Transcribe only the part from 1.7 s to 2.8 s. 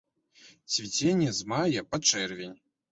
па чэрвень.